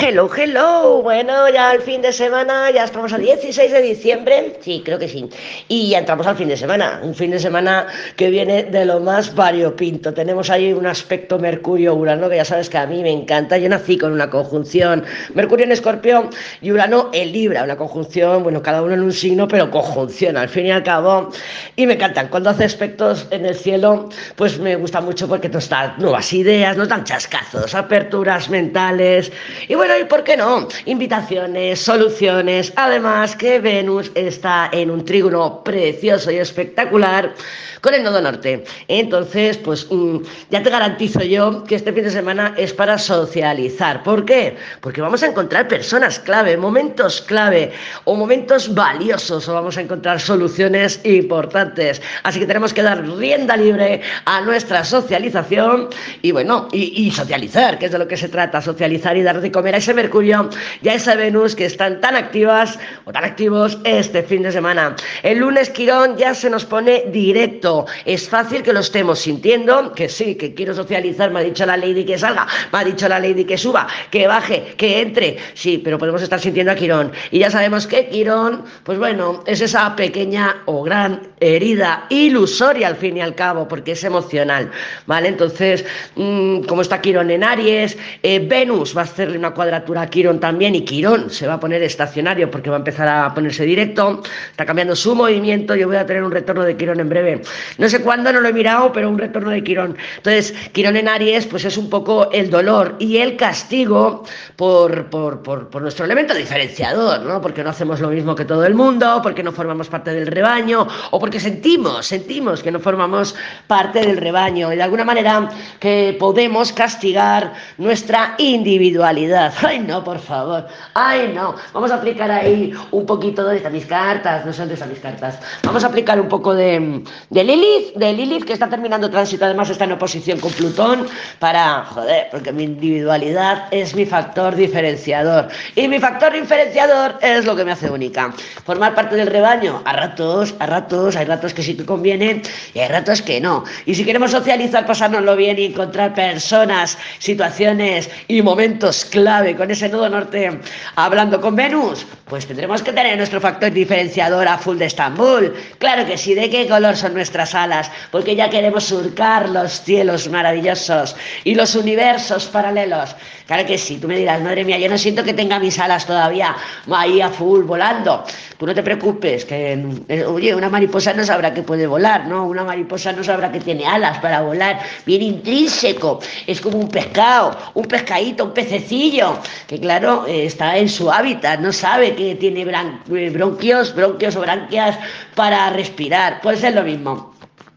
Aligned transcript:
Hello, 0.00 0.30
hello. 0.32 1.02
Bueno, 1.02 1.48
ya 1.48 1.72
el 1.72 1.82
fin 1.82 2.00
de 2.00 2.12
semana, 2.12 2.70
ya 2.70 2.84
estamos 2.84 3.12
a 3.12 3.18
16 3.18 3.72
de 3.72 3.82
diciembre. 3.82 4.56
Sí, 4.60 4.80
creo 4.84 4.96
que 4.96 5.08
sí. 5.08 5.28
Y 5.66 5.88
ya 5.90 5.98
entramos 5.98 6.24
al 6.28 6.36
fin 6.36 6.46
de 6.46 6.56
semana. 6.56 7.00
Un 7.02 7.16
fin 7.16 7.32
de 7.32 7.40
semana 7.40 7.88
que 8.14 8.30
viene 8.30 8.62
de 8.62 8.84
lo 8.84 9.00
más 9.00 9.34
variopinto. 9.34 10.14
Tenemos 10.14 10.50
ahí 10.50 10.72
un 10.72 10.86
aspecto 10.86 11.40
Mercurio-Urano 11.40 12.28
que 12.28 12.36
ya 12.36 12.44
sabes 12.44 12.70
que 12.70 12.78
a 12.78 12.86
mí 12.86 13.02
me 13.02 13.10
encanta. 13.10 13.58
Yo 13.58 13.68
nací 13.68 13.98
con 13.98 14.12
una 14.12 14.30
conjunción 14.30 15.04
Mercurio 15.34 15.66
en 15.66 15.72
Escorpio 15.72 16.30
y 16.62 16.70
Urano 16.70 17.10
en 17.12 17.32
Libra. 17.32 17.64
Una 17.64 17.76
conjunción, 17.76 18.44
bueno, 18.44 18.62
cada 18.62 18.82
uno 18.82 18.94
en 18.94 19.02
un 19.02 19.12
signo, 19.12 19.48
pero 19.48 19.68
conjunción 19.68 20.36
al 20.36 20.48
fin 20.48 20.66
y 20.66 20.70
al 20.70 20.84
cabo. 20.84 21.30
Y 21.74 21.86
me 21.86 21.94
encantan. 21.94 22.28
Cuando 22.28 22.50
hace 22.50 22.62
aspectos 22.62 23.26
en 23.32 23.46
el 23.46 23.56
cielo, 23.56 24.08
pues 24.36 24.60
me 24.60 24.76
gusta 24.76 25.00
mucho 25.00 25.26
porque 25.26 25.48
nos 25.48 25.68
dan 25.68 25.94
nuevas 25.98 26.32
ideas, 26.32 26.76
nos 26.76 26.88
dan 26.88 27.02
chascazos, 27.02 27.74
aperturas 27.74 28.48
mentales. 28.48 29.32
Y 29.66 29.74
bueno, 29.74 29.87
¿y 29.96 30.04
por 30.04 30.24
qué 30.24 30.36
no? 30.36 30.68
Invitaciones, 30.84 31.80
soluciones. 31.80 32.72
Además 32.76 33.34
que 33.36 33.58
Venus 33.58 34.10
está 34.14 34.68
en 34.72 34.90
un 34.90 35.04
trígono 35.04 35.62
precioso 35.64 36.30
y 36.30 36.36
espectacular 36.36 37.32
con 37.80 37.94
el 37.94 38.02
nodo 38.02 38.20
norte. 38.20 38.64
Entonces, 38.88 39.56
pues 39.56 39.86
mm, 39.90 40.18
ya 40.50 40.62
te 40.62 40.70
garantizo 40.70 41.22
yo 41.22 41.64
que 41.64 41.76
este 41.76 41.92
fin 41.92 42.04
de 42.04 42.10
semana 42.10 42.54
es 42.56 42.72
para 42.72 42.98
socializar. 42.98 44.02
¿Por 44.02 44.24
qué? 44.24 44.56
Porque 44.80 45.00
vamos 45.00 45.22
a 45.22 45.26
encontrar 45.26 45.68
personas 45.68 46.18
clave, 46.18 46.56
momentos 46.56 47.20
clave 47.22 47.72
o 48.04 48.14
momentos 48.14 48.74
valiosos 48.74 49.48
o 49.48 49.54
vamos 49.54 49.78
a 49.78 49.80
encontrar 49.80 50.20
soluciones 50.20 51.00
importantes. 51.04 52.02
Así 52.24 52.40
que 52.40 52.46
tenemos 52.46 52.74
que 52.74 52.82
dar 52.82 53.06
rienda 53.06 53.56
libre 53.56 54.02
a 54.24 54.40
nuestra 54.40 54.84
socialización 54.84 55.88
y 56.20 56.32
bueno, 56.32 56.68
y, 56.72 57.06
y 57.06 57.10
socializar, 57.10 57.78
que 57.78 57.86
es 57.86 57.92
de 57.92 57.98
lo 57.98 58.08
que 58.08 58.16
se 58.16 58.28
trata, 58.28 58.60
socializar 58.60 59.16
y 59.16 59.22
dar 59.22 59.40
de 59.40 59.52
comer 59.52 59.76
ese 59.78 59.94
Mercurio 59.94 60.50
y 60.82 60.88
a 60.88 60.94
esa 60.94 61.14
Venus 61.14 61.54
que 61.54 61.64
están 61.64 62.00
tan 62.00 62.16
activas 62.16 62.78
o 63.04 63.12
tan 63.12 63.24
activos 63.24 63.78
este 63.84 64.22
fin 64.22 64.42
de 64.42 64.52
semana. 64.52 64.94
El 65.22 65.38
lunes 65.38 65.70
Quirón 65.70 66.16
ya 66.16 66.34
se 66.34 66.50
nos 66.50 66.64
pone 66.64 67.04
directo. 67.08 67.86
Es 68.04 68.28
fácil 68.28 68.62
que 68.62 68.72
lo 68.72 68.80
estemos 68.80 69.18
sintiendo, 69.20 69.92
que 69.92 70.08
sí, 70.08 70.34
que 70.34 70.54
quiero 70.54 70.74
socializar, 70.74 71.30
me 71.30 71.40
ha 71.40 71.42
dicho 71.42 71.64
la 71.64 71.76
lady 71.76 72.04
que 72.04 72.18
salga, 72.18 72.46
me 72.72 72.78
ha 72.78 72.84
dicho 72.84 73.08
la 73.08 73.18
lady 73.18 73.44
que 73.44 73.56
suba, 73.56 73.86
que 74.10 74.26
baje, 74.26 74.74
que 74.76 75.00
entre. 75.00 75.38
Sí, 75.54 75.80
pero 75.82 75.98
podemos 75.98 76.22
estar 76.22 76.40
sintiendo 76.40 76.72
a 76.72 76.74
Quirón. 76.74 77.12
Y 77.30 77.40
ya 77.40 77.50
sabemos 77.50 77.86
que 77.86 78.08
Quirón, 78.08 78.64
pues 78.82 78.98
bueno, 78.98 79.42
es 79.46 79.60
esa 79.60 79.94
pequeña 79.96 80.62
o 80.66 80.82
gran 80.82 81.28
herida 81.40 82.06
ilusoria 82.10 82.88
al 82.88 82.96
fin 82.96 83.16
y 83.16 83.20
al 83.20 83.34
cabo, 83.34 83.68
porque 83.68 83.92
es 83.92 84.04
emocional, 84.04 84.70
¿vale? 85.06 85.28
Entonces, 85.28 85.84
mmm, 86.16 86.60
está 86.80 87.00
Quirón 87.00 87.30
en 87.30 87.44
Aries, 87.44 87.96
eh, 88.22 88.38
Venus 88.38 88.96
va 88.96 89.02
a 89.02 89.04
hacerle 89.04 89.38
una 89.38 89.52
cuadratura 89.68 90.02
a 90.02 90.06
Quirón 90.06 90.40
también 90.40 90.74
y 90.74 90.82
Quirón 90.82 91.28
se 91.28 91.46
va 91.46 91.54
a 91.54 91.60
poner 91.60 91.82
estacionario 91.82 92.50
porque 92.50 92.70
va 92.70 92.76
a 92.76 92.78
empezar 92.78 93.06
a 93.06 93.34
ponerse 93.34 93.64
directo, 93.64 94.22
está 94.50 94.64
cambiando 94.64 94.96
su 94.96 95.14
movimiento, 95.14 95.74
yo 95.74 95.86
voy 95.88 95.96
a 95.96 96.06
tener 96.06 96.22
un 96.22 96.32
retorno 96.32 96.62
de 96.64 96.74
Quirón 96.74 97.00
en 97.00 97.08
breve. 97.10 97.42
No 97.76 97.88
sé 97.88 98.00
cuándo, 98.00 98.32
no 98.32 98.40
lo 98.40 98.48
he 98.48 98.52
mirado, 98.54 98.90
pero 98.92 99.10
un 99.10 99.18
retorno 99.18 99.50
de 99.50 99.62
Quirón. 99.62 99.96
Entonces, 100.16 100.54
Quirón 100.72 100.96
en 100.96 101.06
Aries, 101.06 101.46
pues 101.46 101.66
es 101.66 101.76
un 101.76 101.90
poco 101.90 102.30
el 102.32 102.48
dolor 102.48 102.96
y 102.98 103.18
el 103.18 103.36
castigo 103.36 104.24
por, 104.56 105.10
por, 105.10 105.42
por, 105.42 105.68
por 105.68 105.82
nuestro 105.82 106.06
elemento 106.06 106.32
diferenciador, 106.32 107.20
¿no? 107.20 107.42
Porque 107.42 107.62
no 107.62 107.68
hacemos 107.68 108.00
lo 108.00 108.08
mismo 108.08 108.34
que 108.34 108.46
todo 108.46 108.64
el 108.64 108.74
mundo, 108.74 109.20
porque 109.22 109.42
no 109.42 109.52
formamos 109.52 109.88
parte 109.88 110.14
del 110.14 110.28
rebaño 110.28 110.86
o 111.10 111.18
porque 111.20 111.40
sentimos, 111.40 112.06
sentimos 112.06 112.62
que 112.62 112.70
no 112.70 112.80
formamos 112.80 113.34
parte 113.66 114.00
del 114.00 114.16
rebaño 114.16 114.72
y 114.72 114.76
de 114.76 114.82
alguna 114.82 115.04
manera 115.04 115.50
que 115.78 116.16
podemos 116.18 116.72
castigar 116.72 117.52
nuestra 117.76 118.34
individualidad. 118.38 119.52
Ay, 119.60 119.80
no, 119.80 120.04
por 120.04 120.18
favor. 120.18 120.66
Ay, 120.94 121.32
no. 121.34 121.54
Vamos 121.72 121.90
a 121.90 121.96
aplicar 121.96 122.30
ahí 122.30 122.72
un 122.90 123.06
poquito 123.06 123.44
de 123.44 123.68
mis 123.70 123.86
cartas, 123.86 124.46
no 124.46 124.52
son 124.52 124.68
de 124.68 124.76
mis 124.86 124.98
cartas. 125.00 125.38
Vamos 125.64 125.82
a 125.82 125.88
aplicar 125.88 126.20
un 126.20 126.28
poco 126.28 126.54
de, 126.54 127.02
de 127.30 127.44
Lilith, 127.44 127.94
de 127.96 128.12
Lilith 128.12 128.44
que 128.44 128.52
está 128.52 128.68
terminando 128.68 129.10
tránsito, 129.10 129.44
además 129.44 129.70
está 129.70 129.84
en 129.84 129.92
oposición 129.92 130.38
con 130.38 130.52
Plutón 130.52 131.06
para, 131.38 131.84
joder, 131.86 132.28
porque 132.30 132.52
mi 132.52 132.64
individualidad 132.64 133.66
es 133.70 133.94
mi 133.94 134.06
factor 134.06 134.54
diferenciador. 134.54 135.48
Y 135.74 135.88
mi 135.88 135.98
factor 135.98 136.32
diferenciador 136.32 137.16
es 137.20 137.44
lo 137.44 137.56
que 137.56 137.64
me 137.64 137.72
hace 137.72 137.90
única. 137.90 138.32
Formar 138.64 138.94
parte 138.94 139.16
del 139.16 139.26
rebaño, 139.26 139.82
a 139.84 139.92
ratos, 139.92 140.54
a 140.58 140.66
ratos, 140.66 141.16
hay 141.16 141.26
ratos 141.26 141.52
que 141.52 141.62
sí 141.62 141.76
que 141.76 141.84
conviene 141.84 142.42
y 142.74 142.78
hay 142.78 142.88
ratos 142.88 143.22
que 143.22 143.40
no. 143.40 143.64
Y 143.86 143.94
si 143.94 144.04
queremos 144.04 144.30
socializar, 144.30 144.86
pasárnoslo 144.86 145.34
bien 145.36 145.58
y 145.58 145.66
encontrar 145.66 146.14
personas, 146.14 146.96
situaciones 147.18 148.08
y 148.28 148.42
momentos 148.42 149.04
clave 149.04 149.47
con 149.54 149.70
ese 149.70 149.88
nodo 149.88 150.08
norte 150.08 150.60
hablando 150.94 151.40
con 151.40 151.56
Venus, 151.56 152.06
pues 152.28 152.46
tendremos 152.46 152.82
que 152.82 152.92
tener 152.92 153.16
nuestro 153.16 153.40
factor 153.40 153.72
diferenciador 153.72 154.46
a 154.46 154.58
full 154.58 154.76
de 154.78 154.86
Estambul. 154.86 155.54
Claro 155.78 156.06
que 156.06 156.18
sí, 156.18 156.34
¿de 156.34 156.50
qué 156.50 156.68
color 156.68 156.96
son 156.96 157.14
nuestras 157.14 157.54
alas? 157.54 157.90
Porque 158.10 158.36
ya 158.36 158.50
queremos 158.50 158.84
surcar 158.84 159.48
los 159.48 159.82
cielos 159.82 160.28
maravillosos 160.28 161.16
y 161.44 161.54
los 161.54 161.74
universos 161.74 162.46
paralelos. 162.46 163.16
Claro 163.46 163.66
que 163.66 163.78
sí, 163.78 163.96
tú 163.96 164.08
me 164.08 164.18
dirás, 164.18 164.42
madre 164.42 164.62
mía, 164.62 164.78
yo 164.78 164.90
no 164.90 164.98
siento 164.98 165.24
que 165.24 165.32
tenga 165.32 165.58
mis 165.58 165.78
alas 165.78 166.04
todavía 166.04 166.54
ahí 166.92 167.20
a 167.20 167.30
full 167.30 167.64
volando. 167.64 168.24
Tú 168.58 168.66
no 168.66 168.74
te 168.74 168.82
preocupes, 168.82 169.44
que, 169.44 169.78
eh, 170.08 170.24
oye, 170.24 170.54
una 170.54 170.68
mariposa 170.68 171.14
no 171.14 171.24
sabrá 171.24 171.54
que 171.54 171.62
puede 171.62 171.86
volar, 171.86 172.26
¿no? 172.26 172.44
Una 172.44 172.64
mariposa 172.64 173.12
no 173.12 173.24
sabrá 173.24 173.50
que 173.50 173.60
tiene 173.60 173.86
alas 173.86 174.18
para 174.18 174.42
volar, 174.42 174.80
bien 175.06 175.22
intrínseco, 175.22 176.20
es 176.46 176.60
como 176.60 176.76
un 176.76 176.88
pescado, 176.88 177.56
un 177.74 177.86
pescadito, 177.86 178.44
un 178.44 178.52
pececillo, 178.52 179.38
que 179.66 179.80
claro, 179.80 180.26
eh, 180.26 180.44
está 180.44 180.76
en 180.76 180.88
su 180.88 181.10
hábitat, 181.10 181.60
no 181.60 181.72
sabe 181.72 182.14
que 182.18 182.34
tiene 182.34 182.62
eh, 182.62 183.30
bronquios, 183.30 183.94
bronquios 183.94 184.34
o 184.36 184.40
branquias 184.40 184.98
para 185.36 185.70
respirar, 185.70 186.40
pues 186.42 186.62
es 186.64 186.74
lo 186.74 186.82
mismo. 186.82 187.27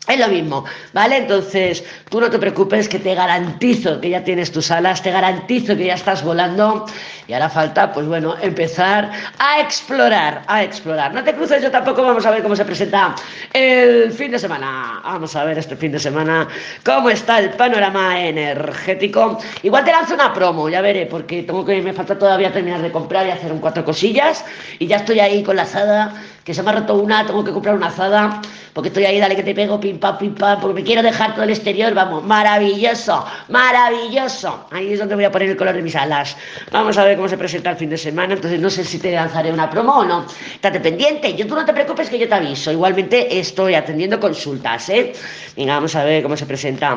Es 0.07 0.19
lo 0.19 0.27
mismo, 0.27 0.65
¿vale? 0.93 1.17
Entonces, 1.17 1.83
tú 2.09 2.19
no 2.19 2.29
te 2.29 2.39
preocupes 2.39 2.89
que 2.89 2.97
te 2.97 3.13
garantizo 3.13 4.01
que 4.01 4.09
ya 4.09 4.23
tienes 4.23 4.51
tus 4.51 4.71
alas, 4.71 5.01
te 5.03 5.11
garantizo 5.11 5.77
que 5.77 5.85
ya 5.85 5.93
estás 5.93 6.23
volando 6.23 6.87
y 7.27 7.33
hará 7.33 7.49
falta, 7.49 7.93
pues 7.93 8.07
bueno, 8.07 8.35
empezar 8.41 9.11
a 9.37 9.61
explorar, 9.61 10.41
a 10.47 10.63
explorar. 10.63 11.13
No 11.13 11.23
te 11.23 11.35
cruces, 11.35 11.61
yo 11.61 11.69
tampoco, 11.69 12.01
vamos 12.01 12.25
a 12.25 12.31
ver 12.31 12.41
cómo 12.41 12.55
se 12.55 12.65
presenta 12.65 13.13
el 13.53 14.11
fin 14.11 14.31
de 14.31 14.39
semana. 14.39 15.01
Vamos 15.03 15.35
a 15.35 15.43
ver 15.43 15.59
este 15.59 15.75
fin 15.75 15.91
de 15.91 15.99
semana 15.99 16.47
cómo 16.83 17.11
está 17.11 17.37
el 17.37 17.51
panorama 17.51 18.19
energético. 18.19 19.37
Igual 19.61 19.85
te 19.85 19.91
lanzo 19.91 20.15
una 20.15 20.33
promo, 20.33 20.67
ya 20.67 20.81
veré, 20.81 21.05
porque 21.05 21.43
tengo 21.43 21.63
que, 21.63 21.79
me 21.79 21.93
falta 21.93 22.17
todavía 22.17 22.51
terminar 22.51 22.81
de 22.81 22.91
comprar 22.91 23.27
y 23.27 23.29
hacer 23.29 23.53
un 23.53 23.59
cuatro 23.59 23.85
cosillas 23.85 24.43
y 24.79 24.87
ya 24.87 24.97
estoy 24.97 25.19
ahí 25.19 25.43
con 25.43 25.55
la 25.55 25.61
azada, 25.61 26.15
que 26.43 26.55
se 26.55 26.63
me 26.63 26.71
ha 26.71 26.73
roto 26.73 26.95
una, 26.95 27.23
tengo 27.25 27.43
que 27.43 27.51
comprar 27.51 27.75
una 27.75 27.87
azada 27.87 28.41
porque 28.73 28.89
estoy 28.89 29.05
ahí, 29.05 29.19
dale 29.19 29.35
que 29.35 29.43
te 29.43 29.53
pego, 29.53 29.79
pim 29.79 29.99
pam, 29.99 30.17
pim 30.17 30.35
pam, 30.35 30.59
porque 30.59 30.75
me 30.75 30.83
quiero 30.83 31.01
dejar 31.01 31.33
todo 31.33 31.43
el 31.43 31.49
exterior, 31.49 31.93
vamos, 31.93 32.23
maravilloso, 32.23 33.25
maravilloso. 33.49 34.65
Ahí 34.71 34.93
es 34.93 34.99
donde 34.99 35.15
voy 35.15 35.25
a 35.25 35.31
poner 35.31 35.49
el 35.49 35.57
color 35.57 35.75
de 35.75 35.81
mis 35.81 35.95
alas. 35.95 36.37
Vamos 36.71 36.97
a 36.97 37.03
ver 37.03 37.15
cómo 37.17 37.27
se 37.27 37.37
presenta 37.37 37.71
el 37.71 37.77
fin 37.77 37.89
de 37.89 37.97
semana, 37.97 38.33
entonces 38.33 38.59
no 38.59 38.69
sé 38.69 38.83
si 38.83 38.99
te 38.99 39.11
lanzaré 39.11 39.51
una 39.51 39.69
promo 39.69 39.99
o 39.99 40.05
no. 40.05 40.25
Estate 40.53 40.79
pendiente, 40.79 41.35
yo 41.35 41.47
tú 41.47 41.55
no 41.55 41.65
te 41.65 41.73
preocupes 41.73 42.09
que 42.09 42.17
yo 42.17 42.27
te 42.27 42.35
aviso. 42.35 42.71
Igualmente 42.71 43.39
estoy 43.39 43.75
atendiendo 43.75 44.19
consultas, 44.19 44.89
¿eh? 44.89 45.13
Venga, 45.55 45.75
vamos 45.75 45.95
a 45.95 46.03
ver 46.03 46.23
cómo 46.23 46.37
se 46.37 46.45
presenta 46.45 46.95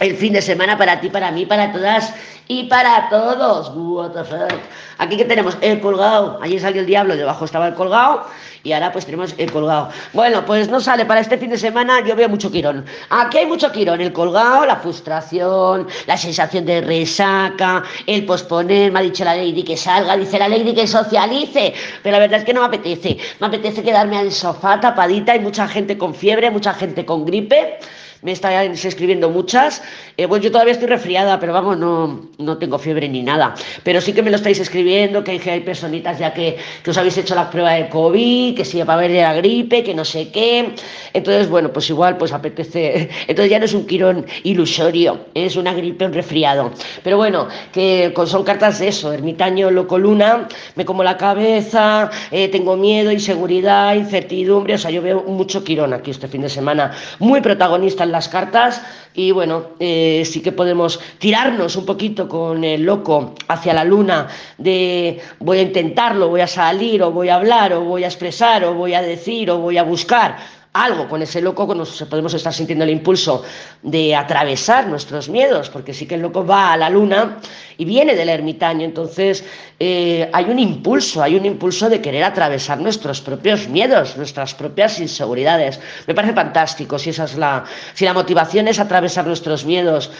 el 0.00 0.16
fin 0.16 0.32
de 0.32 0.42
semana 0.42 0.76
para 0.76 1.00
ti, 1.00 1.08
para 1.08 1.30
mí, 1.30 1.46
para 1.46 1.72
todas 1.72 2.12
y 2.48 2.64
para 2.64 3.08
todos. 3.08 3.72
What 3.74 4.10
the 4.10 4.24
fuck. 4.24 4.60
Aquí 4.98 5.16
que 5.16 5.24
tenemos 5.24 5.56
el 5.60 5.80
colgado. 5.80 6.38
Allí 6.42 6.58
salió 6.58 6.80
el 6.80 6.86
diablo, 6.86 7.16
debajo 7.16 7.44
estaba 7.44 7.68
el 7.68 7.74
colgado 7.74 8.26
y 8.62 8.72
ahora 8.72 8.92
pues 8.92 9.04
tenemos 9.04 9.34
el 9.36 9.52
colgado. 9.52 9.90
Bueno, 10.12 10.44
pues 10.44 10.68
no 10.68 10.80
sale 10.80 11.04
para 11.04 11.20
este 11.20 11.36
fin 11.38 11.50
de 11.50 11.58
semana, 11.58 12.00
yo 12.04 12.16
veo 12.16 12.28
mucho 12.28 12.50
quirón. 12.50 12.84
Aquí 13.10 13.38
hay 13.38 13.46
mucho 13.46 13.70
quirón, 13.70 14.00
el 14.00 14.12
colgado, 14.12 14.64
la 14.64 14.76
frustración, 14.76 15.86
la 16.06 16.16
sensación 16.16 16.64
de 16.64 16.80
resaca, 16.80 17.84
el 18.06 18.24
posponer, 18.24 18.90
me 18.90 19.00
ha 19.00 19.02
dicho 19.02 19.24
la 19.24 19.36
lady 19.36 19.62
que 19.62 19.76
salga, 19.76 20.16
dice 20.16 20.38
la 20.38 20.48
lady 20.48 20.74
que 20.74 20.86
socialice, 20.86 21.74
pero 22.02 22.14
la 22.14 22.20
verdad 22.20 22.40
es 22.40 22.44
que 22.44 22.54
no 22.54 22.60
me 22.60 22.66
apetece. 22.66 23.18
Me 23.38 23.48
apetece 23.48 23.82
quedarme 23.82 24.16
al 24.16 24.32
sofá 24.32 24.80
tapadita, 24.80 25.32
hay 25.32 25.40
mucha 25.40 25.68
gente 25.68 25.98
con 25.98 26.14
fiebre, 26.14 26.50
mucha 26.50 26.72
gente 26.72 27.04
con 27.04 27.26
gripe 27.26 27.78
me 28.24 28.32
estáis 28.32 28.84
escribiendo 28.84 29.30
muchas. 29.30 29.82
Eh, 30.16 30.26
pues 30.26 30.42
yo 30.42 30.50
todavía 30.50 30.72
estoy 30.72 30.88
resfriada, 30.88 31.38
pero 31.38 31.52
vamos, 31.52 31.78
no, 31.78 32.30
no 32.38 32.58
tengo 32.58 32.78
fiebre 32.78 33.06
ni 33.08 33.22
nada. 33.22 33.54
Pero 33.82 34.00
sí 34.00 34.14
que 34.14 34.22
me 34.22 34.30
lo 34.30 34.36
estáis 34.36 34.58
escribiendo, 34.58 35.22
que 35.22 35.32
hay, 35.32 35.60
personitas 35.60 36.18
ya 36.18 36.32
que, 36.32 36.56
que 36.82 36.90
os 36.90 36.96
habéis 36.96 37.18
hecho 37.18 37.34
la 37.34 37.50
prueba 37.50 37.72
de 37.72 37.88
COVID, 37.90 38.56
que 38.56 38.64
si 38.64 38.82
va 38.82 38.94
a 38.94 38.96
haber 38.96 39.10
la 39.10 39.34
gripe, 39.34 39.84
que 39.84 39.94
no 39.94 40.06
sé 40.06 40.30
qué. 40.30 40.74
Entonces, 41.12 41.48
bueno, 41.50 41.70
pues 41.72 41.88
igual 41.90 42.16
pues 42.16 42.32
apetece. 42.32 43.10
Entonces 43.28 43.50
ya 43.50 43.58
no 43.58 43.66
es 43.66 43.74
un 43.74 43.86
quirón 43.86 44.24
ilusorio, 44.42 45.26
es 45.34 45.56
una 45.56 45.74
gripe, 45.74 46.06
un 46.06 46.14
resfriado. 46.14 46.70
Pero 47.02 47.18
bueno, 47.18 47.48
que 47.72 48.12
son 48.26 48.42
cartas 48.42 48.78
de 48.78 48.88
eso, 48.88 49.12
ermitaño, 49.12 49.70
loco, 49.70 49.98
luna, 49.98 50.48
me 50.76 50.86
como 50.86 51.04
la 51.04 51.18
cabeza, 51.18 52.10
eh, 52.30 52.48
tengo 52.48 52.74
miedo, 52.76 53.12
inseguridad, 53.12 53.94
incertidumbre. 53.94 54.74
O 54.74 54.78
sea, 54.78 54.90
yo 54.90 55.02
veo 55.02 55.22
mucho 55.24 55.62
quirón 55.62 55.92
aquí 55.92 56.10
este 56.10 56.26
fin 56.26 56.40
de 56.40 56.48
semana, 56.48 56.92
muy 57.18 57.42
protagonista 57.42 58.04
en 58.04 58.13
las 58.14 58.28
cartas 58.28 58.80
y 59.12 59.32
bueno, 59.32 59.70
eh, 59.78 60.22
sí 60.24 60.40
que 60.40 60.52
podemos 60.52 61.00
tirarnos 61.18 61.76
un 61.76 61.84
poquito 61.84 62.28
con 62.28 62.64
el 62.64 62.82
loco 62.82 63.34
hacia 63.48 63.74
la 63.74 63.84
luna 63.84 64.28
de 64.56 65.20
voy 65.40 65.58
a 65.58 65.62
intentarlo, 65.62 66.28
voy 66.28 66.40
a 66.40 66.46
salir 66.46 67.02
o 67.02 67.10
voy 67.10 67.28
a 67.28 67.34
hablar 67.34 67.72
o 67.72 67.80
voy 67.82 68.04
a 68.04 68.06
expresar 68.06 68.64
o 68.64 68.74
voy 68.74 68.94
a 68.94 69.02
decir 69.02 69.50
o 69.50 69.58
voy 69.58 69.78
a 69.78 69.82
buscar 69.82 70.36
algo 70.74 71.08
con 71.08 71.22
ese 71.22 71.40
loco 71.40 71.72
nos 71.72 72.02
podemos 72.02 72.34
estar 72.34 72.52
sintiendo 72.52 72.84
el 72.84 72.90
impulso 72.90 73.44
de 73.82 74.14
atravesar 74.14 74.88
nuestros 74.88 75.28
miedos, 75.28 75.70
porque 75.70 75.94
sí 75.94 76.04
que 76.04 76.16
el 76.16 76.22
loco 76.22 76.44
va 76.44 76.72
a 76.72 76.76
la 76.76 76.90
luna 76.90 77.38
y 77.78 77.84
viene 77.84 78.16
del 78.16 78.28
ermitaño, 78.28 78.84
entonces 78.84 79.44
eh, 79.78 80.28
hay 80.32 80.44
un 80.46 80.58
impulso, 80.58 81.22
hay 81.22 81.36
un 81.36 81.46
impulso 81.46 81.88
de 81.88 82.00
querer 82.00 82.24
atravesar 82.24 82.80
nuestros 82.80 83.20
propios 83.20 83.68
miedos, 83.68 84.16
nuestras 84.16 84.52
propias 84.54 84.98
inseguridades. 84.98 85.78
Me 86.08 86.14
parece 86.14 86.34
fantástico 86.34 86.98
si 86.98 87.10
esa 87.10 87.24
es 87.24 87.36
la, 87.36 87.64
si 87.94 88.04
la 88.04 88.12
motivación 88.12 88.66
es 88.66 88.80
atravesar 88.80 89.26
nuestros 89.28 89.64
miedos, 89.64 90.10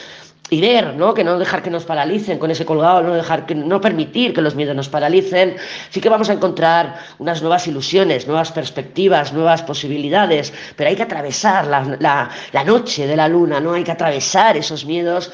y 0.50 0.60
ver, 0.60 0.94
¿no? 0.94 1.14
Que 1.14 1.24
no 1.24 1.38
dejar 1.38 1.62
que 1.62 1.70
nos 1.70 1.84
paralicen 1.84 2.38
con 2.38 2.50
ese 2.50 2.66
colgado, 2.66 3.02
no 3.02 3.14
dejar 3.14 3.46
que 3.46 3.54
no 3.54 3.80
permitir 3.80 4.34
que 4.34 4.42
los 4.42 4.54
miedos 4.54 4.76
nos 4.76 4.90
paralicen, 4.90 5.56
sí 5.90 6.00
que 6.00 6.10
vamos 6.10 6.28
a 6.28 6.34
encontrar 6.34 6.96
unas 7.18 7.40
nuevas 7.40 7.66
ilusiones, 7.66 8.26
nuevas 8.26 8.52
perspectivas, 8.52 9.32
nuevas 9.32 9.62
posibilidades, 9.62 10.52
pero 10.76 10.90
hay 10.90 10.96
que 10.96 11.02
atravesar 11.02 11.66
la, 11.66 12.28
la, 12.52 12.64
noche 12.64 13.06
de 13.06 13.16
la 13.16 13.26
luna, 13.26 13.58
¿no? 13.58 13.72
Hay 13.72 13.84
que 13.84 13.92
atravesar 13.92 14.56
esos 14.56 14.84
miedos 14.84 15.32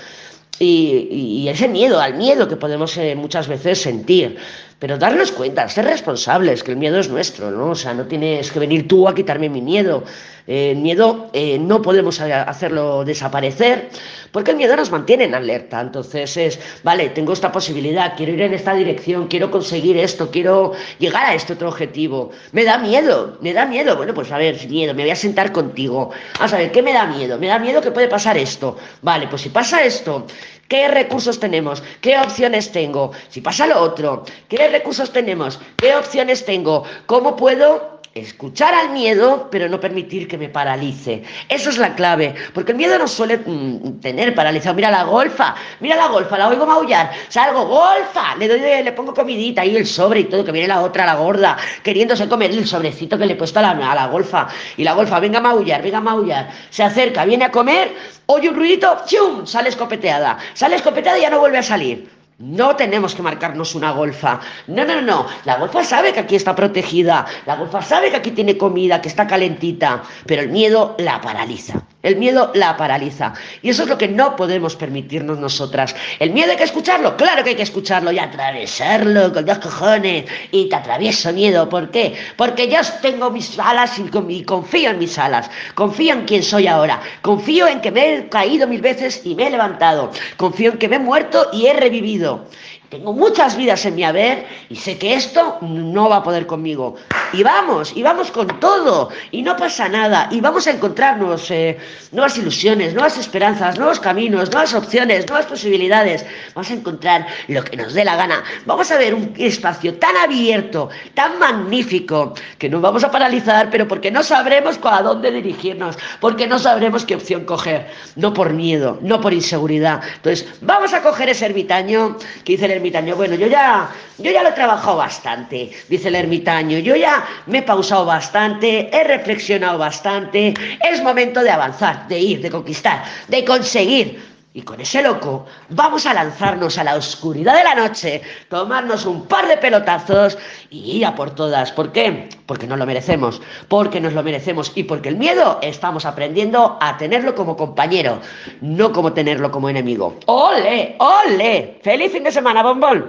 y, 0.61 1.09
y, 1.11 1.49
ese 1.49 1.69
miedo 1.69 2.01
al 2.01 2.15
miedo 2.15 2.47
que 2.47 2.57
podemos 2.57 2.97
eh, 2.97 3.17
muchas 3.17 3.49
veces 3.49 3.81
sentir. 3.81 4.39
Pero 4.79 4.97
darnos 4.97 5.31
cuenta, 5.33 5.69
ser 5.69 5.85
responsables, 5.85 6.63
que 6.63 6.71
el 6.71 6.79
miedo 6.79 6.99
es 6.99 7.11
nuestro, 7.11 7.51
¿no? 7.51 7.73
O 7.73 7.75
sea, 7.75 7.93
no 7.93 8.07
tienes 8.07 8.51
que 8.51 8.59
venir 8.59 8.89
tú 8.89 9.07
a 9.07 9.15
quitarme 9.15 9.51
mi 9.51 9.61
miedo. 9.61 10.05
Eh, 10.47 10.75
miedo 10.77 11.31
eh, 11.33 11.59
no 11.59 11.83
podemos 11.83 12.21
hacerlo 12.21 13.05
desaparecer 13.05 13.91
porque 14.33 14.53
el 14.53 14.57
miedo 14.57 14.77
nos 14.77 14.91
mantiene 14.91 15.25
en 15.25 15.35
alerta. 15.35 15.81
Entonces 15.81 16.37
es, 16.37 16.61
vale, 16.83 17.11
tengo 17.11 17.33
esta 17.33 17.51
posibilidad, 17.53 18.15
quiero 18.17 18.33
ir 18.33 18.43
en 18.43 18.55
esta 18.55 18.75
dirección, 18.75 19.29
quiero 19.29 19.51
conseguir 19.51 19.97
esto, 19.97 20.31
quiero 20.31 20.73
llegar 20.99 21.27
a 21.27 21.35
este 21.35 21.55
otro 21.55 21.69
objetivo. 21.69 22.31
Me 22.53 22.65
da 22.65 22.79
miedo, 22.79 23.39
me 23.41 23.53
da 23.53 23.67
miedo. 23.67 23.97
Bueno, 23.97 24.15
pues 24.15 24.31
a 24.33 24.39
ver, 24.39 24.57
miedo, 24.69 24.95
me 24.95 25.03
voy 25.03 25.11
a 25.11 25.17
sentar 25.17 25.53
contigo. 25.53 26.11
A 26.39 26.49
saber, 26.49 26.71
¿qué 26.73 26.83
me 26.83 26.93
da 26.93 27.07
miedo? 27.07 27.39
Me 27.39 27.49
da 27.49 27.59
miedo 27.59 27.81
que 27.81 27.91
puede 27.91 28.09
pasar 28.09 28.37
esto. 28.39 28.77
Vale, 29.03 29.27
pues 29.29 29.43
si 29.43 29.49
pasa 29.49 29.83
esto, 29.83 30.27
¿Qué 30.69 30.87
recursos 30.87 31.41
tenemos? 31.41 31.83
¿Qué 32.01 32.17
opciones 32.17 32.71
tengo? 32.71 33.11
Si 33.29 33.41
pasa 33.41 33.67
lo 33.67 33.81
otro, 33.81 34.25
¿qué 34.49 34.69
recursos 34.69 35.13
tenemos? 35.13 35.59
¿Qué 35.75 35.97
opciones 35.97 36.45
tengo? 36.45 36.85
¿Cómo 37.07 37.35
puedo 37.35 38.00
escuchar 38.15 38.75
al 38.75 38.91
miedo, 38.91 39.49
pero 39.51 39.69
no 39.69 39.79
permitir 39.79 40.27
que 40.27 40.37
me 40.37 40.49
paralice. 40.49 41.23
Eso 41.49 41.71
es 41.71 41.79
la 41.79 41.95
clave, 41.95 42.35
porque 42.53 42.73
el 42.73 42.79
miedo 42.79 42.99
no 42.99 43.07
suele 43.07 43.39
mm, 43.39 44.01
tener 44.01 44.35
paralizado. 44.35 44.75
Mira 44.75 44.91
la 44.91 45.05
golfa, 45.05 45.55
mira 45.79 45.97
la 45.97 46.09
golfa, 46.09 46.37
la 46.37 46.49
oigo 46.49 46.67
maullar, 46.67 47.11
salgo, 47.29 47.67
golfa, 47.67 48.35
le 48.37 48.49
doy, 48.49 48.61
le 48.83 48.93
pongo 48.93 49.15
comidita 49.15 49.65
y 49.65 49.77
el 49.77 49.87
sobre 49.87 50.21
y 50.21 50.25
todo, 50.25 50.45
que 50.45 50.53
viene 50.53 50.69
la 50.69 50.81
otra, 50.81 51.07
la 51.07 51.15
gorda, 51.15 51.57
queriéndose 51.83 52.29
comer 52.29 52.51
el 52.51 52.67
sobrecito 52.67 53.17
que 53.17 53.27
le 53.27 53.35
he 53.35 53.37
puesto 53.37 53.61
a 53.61 53.63
la, 53.63 53.71
a 53.71 53.95
la 53.95 54.07
golfa. 54.09 54.49
Y 54.77 54.85
la 54.85 54.95
golfa, 54.95 55.21
venga 55.21 55.39
a 55.39 55.43
maullar, 55.43 55.83
venga 55.83 55.99
a 55.99 56.03
maullar, 56.03 56.51
se 56.71 56.83
acerca, 56.83 57.25
viene 57.25 57.45
a 57.45 57.51
comer, 57.51 57.95
oye 58.27 58.49
un 58.49 58.57
ruidito, 58.57 59.03
¡chum! 59.07 59.47
sale 59.47 59.69
escopeteada, 59.69 60.39
sale 60.55 60.77
escopeteada 60.77 61.19
y 61.19 61.23
ya 61.23 61.31
no 61.31 61.39
vuelve 61.39 61.59
a 61.59 61.63
salir. 61.63 62.20
No 62.41 62.75
tenemos 62.75 63.15
que 63.15 63.21
marcarnos 63.21 63.75
una 63.75 63.91
golfa. 63.91 64.41
No, 64.67 64.87
no, 64.87 65.03
no. 65.03 65.27
La 65.45 65.59
golfa 65.59 65.85
sabe 65.85 66.15
que 66.15 66.21
aquí 66.21 66.37
está 66.37 66.57
protegida. 66.57 67.27
La 67.45 67.57
golfa 67.57 67.83
sabe 67.83 68.09
que 68.09 68.17
aquí 68.17 68.31
tiene 68.31 68.57
comida, 68.57 69.03
que 69.03 69.09
está 69.09 69.27
calentita. 69.27 70.03
Pero 70.25 70.41
el 70.41 70.49
miedo 70.49 70.95
la 70.99 71.21
paraliza. 71.21 71.83
El 72.03 72.17
miedo 72.17 72.51
la 72.55 72.79
paraliza. 72.79 73.35
Y 73.61 73.69
eso 73.69 73.83
es 73.83 73.91
lo 73.91 73.99
que 73.99 74.09
no 74.09 74.37
podemos 74.37 74.75
permitirnos 74.75 75.39
nosotras. 75.39 75.95
¿El 76.19 76.31
miedo 76.31 76.51
hay 76.51 76.57
que 76.57 76.65
escucharlo? 76.65 77.15
Claro 77.19 77.45
que 77.45 77.51
hay 77.51 77.57
que 77.57 77.63
escucharlo 77.63 78.11
y 78.11 78.19
atravesarlo 78.19 79.35
con 79.35 79.45
dos 79.45 79.59
cojones. 79.59 80.25
Y 80.51 80.71
te 80.71 80.77
atravieso 80.77 81.35
miedo. 81.35 81.69
¿Por 81.69 81.91
qué? 81.91 82.15
Porque 82.39 82.69
yo 82.69 82.79
tengo 83.03 83.31
mis 83.31 83.59
alas 83.59 83.99
y 83.99 84.45
confío 84.45 84.91
en 84.93 84.99
mis 84.99 85.19
alas. 85.19 85.51
Confío 85.75 86.15
en 86.15 86.25
quién 86.25 86.43
soy 86.43 86.69
ahora. 86.69 87.03
Confío 87.21 87.69
en 87.69 87.83
que 87.83 87.91
me 87.91 88.15
he 88.15 88.29
caído 88.31 88.67
mil 88.67 88.81
veces 88.81 89.21
y 89.25 89.35
me 89.35 89.49
he 89.49 89.51
levantado. 89.51 90.11
Confío 90.39 90.73
en 90.73 90.79
que 90.79 90.89
me 90.89 90.97
he 90.97 91.01
muerto 91.01 91.49
y 91.53 91.67
he 91.67 91.75
revivido 91.75 92.30
sentido. 92.39 92.80
Tengo 92.91 93.13
muchas 93.13 93.57
vidas 93.57 93.87
en 93.87 93.95
mi 93.95 94.03
haber 94.03 94.47
y 94.69 94.75
sé 94.75 94.99
que 94.99 95.15
esto 95.15 95.59
no 95.61 96.09
va 96.09 96.17
a 96.17 96.23
poder 96.25 96.45
conmigo. 96.49 96.97
Y 97.33 97.45
vamos, 97.45 97.93
y 97.95 98.03
vamos 98.03 98.33
con 98.33 98.49
todo, 98.59 99.11
y 99.31 99.43
no 99.43 99.57
pasa 99.57 99.89
nada, 99.89 100.27
y 100.33 100.41
vamos 100.41 100.67
a 100.67 100.73
encontrarnos 100.73 101.49
eh, 101.53 101.79
nuevas 102.11 102.37
ilusiones, 102.37 102.93
nuevas 102.93 103.17
esperanzas, 103.17 103.79
nuevos 103.79 104.01
caminos, 104.01 104.51
nuevas 104.51 104.75
opciones, 104.75 105.29
nuevas 105.29 105.47
posibilidades. 105.47 106.27
Vamos 106.53 106.69
a 106.73 106.75
encontrar 106.75 107.29
lo 107.47 107.63
que 107.63 107.77
nos 107.77 107.95
dé 107.95 108.05
la 108.05 108.17
gana. 108.17 108.43
Vamos 108.67 108.91
a 108.91 108.99
ver 108.99 109.15
un 109.15 109.35
espacio 109.39 109.95
tan 109.95 110.17
abierto, 110.17 110.89
tan 111.15 111.39
magnífico, 111.39 112.35
que 112.59 112.69
nos 112.69 112.83
vamos 112.83 113.05
a 113.05 113.13
paralizar, 113.13 113.71
pero 113.71 113.87
porque 113.87 114.11
no 114.11 114.25
sabremos 114.25 114.81
a 114.83 115.01
dónde 115.03 115.31
dirigirnos, 115.31 115.97
porque 116.19 116.49
no 116.49 116.59
sabremos 116.59 117.05
qué 117.05 117.15
opción 117.15 117.45
coger. 117.45 117.87
No 118.17 118.35
por 118.35 118.53
miedo, 118.53 118.99
no 119.01 119.21
por 119.21 119.33
inseguridad. 119.33 120.03
Entonces, 120.17 120.49
vamos 120.61 120.93
a 120.93 121.03
coger 121.03 121.29
ese 121.29 121.47
ermitaño 121.47 122.17
que 122.43 122.55
dice 122.55 122.67
el 122.67 122.80
ermitaño, 122.81 123.15
bueno, 123.15 123.35
yo 123.35 123.47
ya, 123.47 123.91
yo 124.19 124.31
ya 124.33 124.43
lo 124.43 124.49
he 124.49 124.53
trabajado 124.53 124.97
bastante, 124.97 125.71
dice 125.89 126.09
el 126.09 126.15
ermitaño, 126.15 126.79
yo 126.79 126.97
ya 126.97 127.25
me 127.47 127.59
he 127.59 127.63
pausado 127.63 128.07
bastante, 128.07 128.89
he 128.93 129.05
reflexionado 129.05 129.79
bastante, 129.79 130.55
es 130.83 131.03
momento 131.03 131.43
de 131.43 131.51
avanzar, 131.51 132.09
de 132.09 132.19
ir, 132.19 132.41
de 132.41 132.51
conquistar, 132.51 133.05
de 133.29 133.45
conseguir. 133.45 134.30
Y 134.53 134.63
con 134.63 134.81
ese 134.81 135.01
loco 135.01 135.47
vamos 135.69 136.07
a 136.07 136.15
lanzarnos 136.15 136.77
a 136.77 136.83
la 136.83 136.97
oscuridad 136.97 137.57
de 137.57 137.63
la 137.63 137.77
noche, 137.77 138.21
tomarnos 138.49 139.07
un 139.07 139.27
par 139.27 139.47
de 139.47 139.57
pelotazos 139.57 140.37
y 140.71 140.97
ir 140.97 141.07
a 141.07 141.15
por 141.15 141.31
todas. 141.37 141.71
¿Por 141.71 141.93
qué? 141.93 142.29
Porque 142.47 142.67
nos 142.67 142.77
lo 142.77 142.85
merecemos, 142.85 143.41
porque 143.69 144.01
nos 144.01 144.13
lo 144.13 144.25
merecemos 144.25 144.73
y 144.75 144.83
porque 144.83 145.09
el 145.09 145.19
miedo 145.19 145.61
estamos 145.63 146.05
aprendiendo 146.05 146.79
a 146.81 146.97
tenerlo 146.97 147.37
como 147.37 147.57
compañero, 147.57 148.19
no 148.61 148.93
como 148.93 149.13
tenerlo 149.13 149.53
como 149.53 149.69
enemigo. 149.69 150.17
¡Ole! 150.27 150.97
¡Ole! 150.99 151.79
¡Feliz 151.85 152.11
fin 152.11 152.25
de 152.25 152.33
semana, 152.33 152.65
bombón! 152.65 153.09